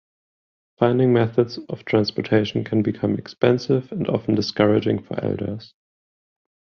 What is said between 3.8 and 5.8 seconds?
and often discouraging for elders.